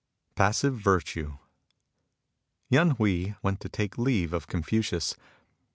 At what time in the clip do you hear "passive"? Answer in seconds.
0.33-0.73